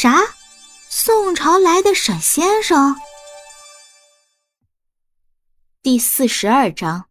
[0.00, 0.14] 啥？
[0.88, 2.94] 宋朝来的沈先生？
[5.82, 7.06] 第四十二章，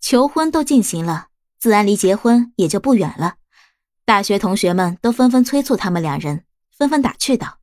[0.00, 1.26] 求婚都进行了，
[1.58, 3.34] 自然离结婚也就不远了。
[4.06, 7.58] 大学同学们都纷纷催促他们两人，纷纷打趣道：“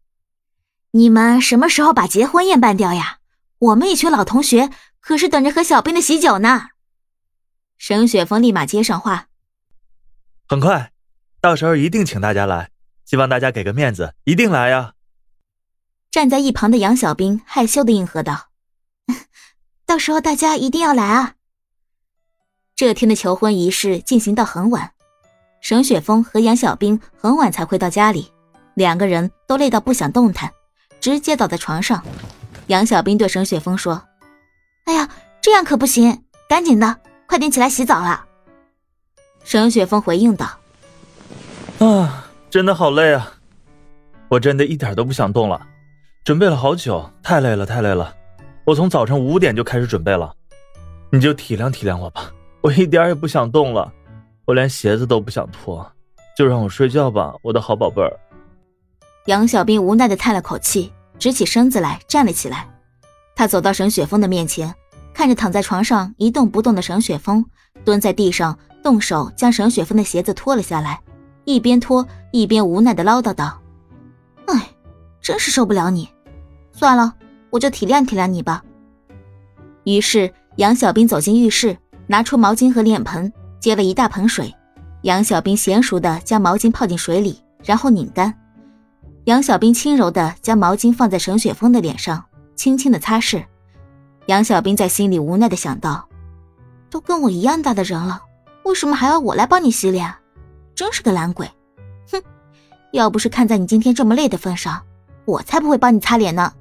[0.93, 3.21] 你们什么时候把结婚宴办掉呀？
[3.57, 4.69] 我们一群老同学
[4.99, 6.67] 可是等着和小兵的喜酒呢。”
[7.79, 9.29] 沈雪峰立马接上话
[10.47, 10.91] ：“很快，
[11.41, 12.69] 到时候一定请大家来。”
[13.09, 14.93] 希望大家给个面子，一定来呀！
[16.11, 18.49] 站在一旁的杨小兵害羞的应和道
[19.83, 21.33] ：“到时候大家一定要来啊！”
[22.77, 24.91] 这天的求婚仪式进行到很晚，
[25.59, 28.31] 沈雪峰和杨小兵很晚才回到家里，
[28.75, 30.51] 两个人都累到不想动弹，
[31.01, 32.05] 直接倒在床上。
[32.67, 34.03] 杨小兵对沈雪峰说
[34.85, 35.09] ：“哎呀，
[35.41, 38.27] 这样可不行，赶紧的，快点起来洗澡了。”
[39.43, 40.59] 沈雪峰回应道
[41.81, 43.31] ：“啊。”真的好累啊！
[44.27, 45.61] 我真的一点都不想动了，
[46.23, 48.11] 准备了好久，太累了，太累了。
[48.65, 50.33] 我从早晨五点就开始准备了，
[51.11, 53.93] 你就体谅体谅我吧，我一点也不想动了，
[54.45, 55.87] 我连鞋子都不想脱，
[56.35, 58.19] 就让我睡觉吧，我的好宝贝儿。
[59.27, 62.67] 杨小兵无奈的叹了口气，直起身子来，站了起来。
[63.35, 64.73] 他走到沈雪峰的面前，
[65.13, 67.45] 看着躺在床上一动不动的沈雪峰，
[67.85, 70.99] 蹲在地上，动手将沈雪峰的鞋子脱了下来。
[71.51, 73.59] 一边拖一边无奈的唠叨道
[74.45, 74.69] ：“哎，
[75.19, 76.07] 真是受不了你。
[76.71, 77.15] 算了，
[77.49, 78.63] 我就体谅体谅你吧。”
[79.83, 84.53] 于是杨小兵走进浴室，拿出毛巾和脸盆，接了一大盆水。
[85.01, 88.31] 杨小兵娴熟的将毛巾泡进水里，然后拧干。
[89.23, 92.23] 杨小兵轻柔的将毛巾放在沈雪峰的脸上，
[92.55, 93.43] 轻轻的擦拭。
[94.27, 96.07] 杨小兵在心里无奈的想到
[96.91, 98.21] ：“都跟我一样大的人了，
[98.65, 100.13] 为什么还要我来帮你洗脸？”
[100.79, 101.45] 真是个懒鬼，
[102.09, 102.23] 哼！
[102.93, 104.81] 要不是看在你今天这么累的份上，
[105.25, 106.53] 我才不会帮你擦脸呢。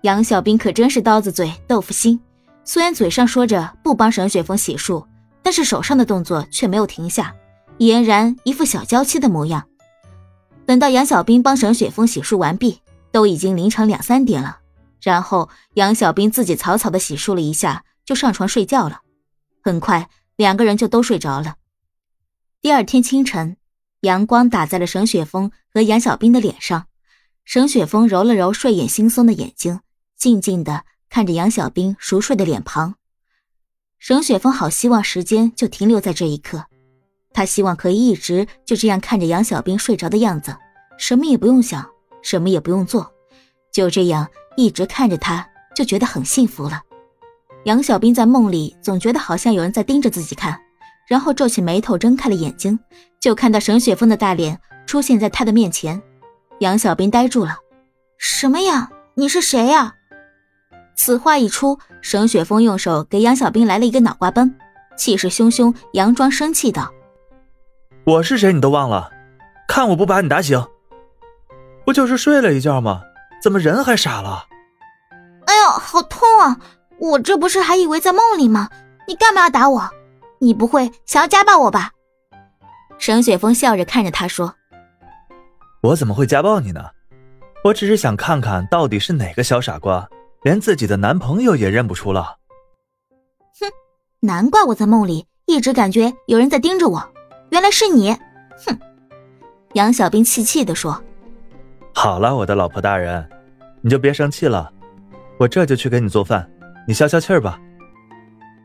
[0.00, 2.20] 杨小兵可真是刀子嘴豆腐心，
[2.64, 5.06] 虽然嘴上说着不帮沈雪峰洗漱，
[5.44, 7.36] 但是手上的动作却没有停下，
[7.78, 9.64] 俨然一副小娇妻的模样。
[10.66, 12.80] 等到杨小兵帮沈雪峰洗漱完毕，
[13.12, 14.58] 都已经凌晨两三点了。
[15.00, 19.02] 然后杨小兵自己草草的洗漱了一下，就上床睡觉了。
[19.62, 21.54] 很快，两个人就都睡着了。
[22.66, 23.56] 第二天清晨，
[24.00, 26.88] 阳光打在了沈雪峰和杨小兵的脸上。
[27.44, 29.78] 沈雪峰揉了揉睡眼惺忪的眼睛，
[30.16, 32.96] 静静的看着杨小兵熟睡的脸庞。
[34.00, 36.64] 沈雪峰好希望时间就停留在这一刻，
[37.32, 40.56] 他希望可以一直就这样看着杨小兵睡着的样子，
[40.98, 41.88] 什么也不用想，
[42.20, 43.14] 什么也不用做，
[43.72, 46.82] 就这样一直看着他，就觉得很幸福了。
[47.66, 50.60] 杨小兵在梦里总觉得好像有人在盯着自己看。
[51.06, 52.78] 然后皱起眉头，睁开了眼睛，
[53.20, 56.02] 就看到沈雪峰的大脸出现在他的面前。
[56.60, 57.56] 杨小兵呆住了
[58.18, 58.90] ：“什么呀？
[59.14, 59.94] 你是谁呀？”
[60.96, 64.52] 此话一出，沈雪峰用手给杨小兵来了一个脑瓜崩，
[64.96, 66.90] 气势汹汹，佯装生气道
[68.04, 69.10] ：“我是谁你都忘了？
[69.68, 70.60] 看我不把你打醒！
[71.84, 73.02] 不就是睡了一觉吗？
[73.42, 74.46] 怎么人还傻了
[75.46, 76.58] ？”“哎呦，好痛啊！
[76.98, 78.70] 我这不是还以为在梦里吗？
[79.06, 79.90] 你干嘛要打我？”
[80.38, 81.90] 你不会想要家暴我吧？
[82.98, 84.54] 沈雪峰笑着看着他说
[85.82, 86.82] ：“我怎么会家暴你呢？
[87.64, 90.08] 我只是想看看到底是哪个小傻瓜，
[90.42, 92.36] 连自己的男朋友也认不出了。”
[93.60, 93.66] 哼，
[94.20, 97.06] 难怪我在梦里一直感觉有人在盯着我，
[97.50, 98.12] 原来是你！
[98.66, 98.78] 哼，
[99.74, 101.02] 杨小兵气气的说
[101.92, 103.28] ：“好了，我的老婆大人，
[103.82, 104.72] 你就别生气了，
[105.38, 106.50] 我这就去给你做饭，
[106.88, 107.60] 你消消气儿吧。”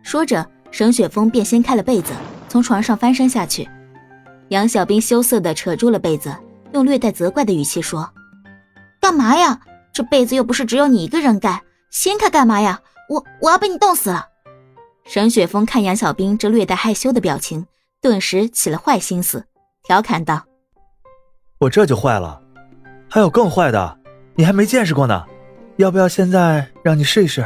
[0.04, 0.46] 说着。
[0.72, 2.14] 沈雪峰便掀开了被子，
[2.48, 3.70] 从床上翻身下去。
[4.50, 6.36] 杨小兵羞涩地扯住了被子，
[6.74, 8.10] 用略带责怪的语气说
[9.00, 9.60] ：“干嘛呀？
[9.94, 12.80] 这被子又不是只有你一个人盖，掀开干嘛呀？
[13.10, 14.28] 我我要被你冻死了！”
[15.04, 17.66] 沈雪峰看杨小兵这略带害羞的表情，
[18.02, 19.46] 顿时起了坏心思，
[19.84, 20.44] 调侃道
[21.60, 22.42] ：“我这就坏了，
[23.10, 23.98] 还有更坏的，
[24.36, 25.26] 你还没见识过呢。
[25.78, 27.46] 要不要现在让你试一试？”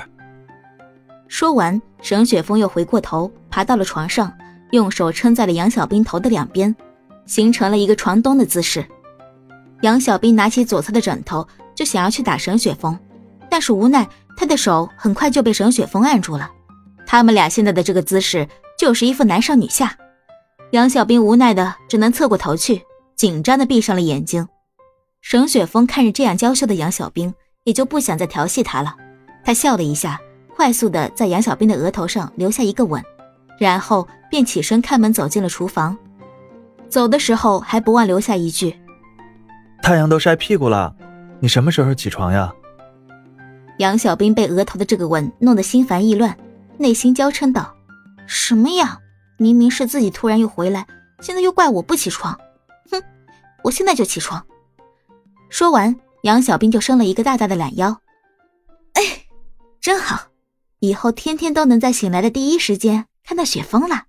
[1.27, 4.31] 说完，沈雪峰又回过头，爬到了床上，
[4.71, 6.73] 用手撑在了杨小兵头的两边，
[7.25, 8.85] 形成了一个床东的姿势。
[9.81, 12.97] 杨小兵拿起左侧的枕头，就想要去打沈雪峰，
[13.49, 14.07] 但是无奈
[14.37, 16.51] 他的手很快就被沈雪峰按住了。
[17.05, 18.47] 他们俩现在的这个姿势，
[18.77, 19.97] 就是一副男上女下。
[20.71, 22.81] 杨小兵无奈的只能侧过头去，
[23.15, 24.47] 紧张的闭上了眼睛。
[25.21, 27.33] 沈雪峰看着这样娇羞的杨小兵，
[27.63, 28.95] 也就不想再调戏他了。
[29.43, 30.19] 他笑了一下。
[30.65, 32.99] 快速的在杨小兵的额头上留下一个吻，
[33.59, 35.95] 然后便起身开门走进了厨房。
[36.89, 38.75] 走的时候还不忘留下一句
[39.83, 40.95] ：“太阳都晒屁股了，
[41.39, 42.51] 你什么时候起床呀？
[43.77, 46.35] 杨小兵被额头的这个吻弄得心烦意乱，
[46.79, 47.71] 内心娇嗔道
[48.25, 48.97] ：“什么呀？
[49.37, 50.87] 明明是自己突然又回来，
[51.21, 52.35] 现在又怪我不起床。
[52.89, 52.99] 哼，
[53.63, 54.43] 我现在就起床。”
[55.47, 57.95] 说完，杨小兵就伸了一个大大的懒腰。
[58.93, 59.03] 哎，
[59.79, 60.19] 真好，
[60.87, 64.05] 以后天天都能在醒来的第一时间看到雪峰了。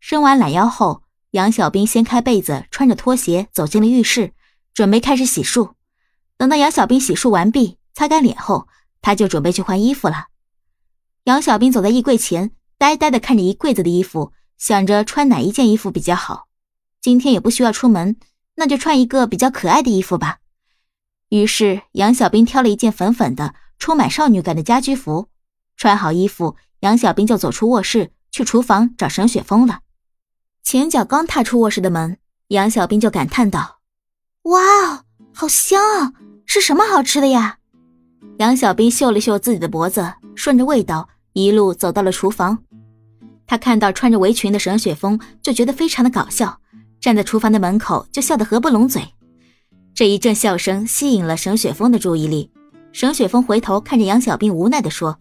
[0.00, 4.32] 伸完懒腰后，杨小兵掀开被子，穿着拖鞋走进了浴室，
[4.72, 5.72] 准备开始洗漱。
[6.36, 8.68] 等到杨小兵洗漱完毕，擦干脸后。
[9.02, 10.26] 他就准备去换衣服了。
[11.24, 16.48] 杨小兵走在衣柜前，呆呆的看着一柜子的衣服，想着穿哪一件衣服比较好。
[17.00, 18.16] 今天也不需要出门，
[18.56, 20.38] 那就穿一个比较可爱的衣服吧。
[21.28, 25.28] 于是，杨小兵挑了一件粉粉的、充满少女感的家居服。
[25.76, 29.80] 穿好衣服，杨小兵就走出卧室，去厨房找沈雪峰了。
[30.62, 32.18] 前脚刚踏出卧室的门，
[32.48, 33.78] 杨小兵就感叹道
[34.44, 36.12] ：“哇，好香啊！
[36.46, 37.58] 是什么好吃的呀？”
[38.38, 42.58] 杨小兵嗅了嗅自己的脖子，顺着味道一路走到了厨房。
[43.46, 46.60] 他看到穿着围裙的沈雪峰，就觉得非常的搞笑，
[47.00, 49.02] 站在厨房的门口就笑得合不拢嘴。
[49.94, 52.50] 这一阵笑声吸引了沈雪峰的注意力。
[52.92, 55.18] 沈雪峰回头看着杨小兵，无奈地说：“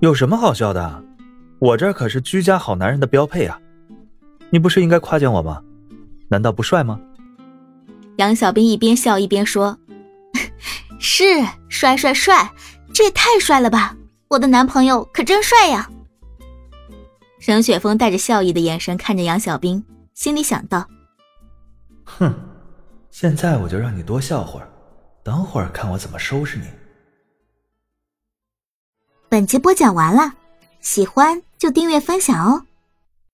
[0.00, 1.02] 有什么好笑的？
[1.58, 3.58] 我这可是居家好男人的标配啊！
[4.50, 5.62] 你不是应该夸奖我吗？
[6.28, 7.00] 难道不帅吗？”
[8.16, 9.78] 杨小兵一边笑一边说。
[10.98, 11.24] 是
[11.68, 12.52] 帅帅帅，
[12.92, 13.96] 这也太帅了吧！
[14.28, 15.88] 我的男朋友可真帅呀。
[17.40, 20.86] 沈雪峰带着笑意的眼神看着杨小兵，心里想到
[22.04, 22.34] ：“哼，
[23.10, 24.68] 现在我就让你多笑会儿，
[25.22, 26.64] 等会儿看我怎么收拾你。”
[29.34, 30.32] 本集播讲完了，
[30.80, 32.62] 喜欢就订阅分享哦。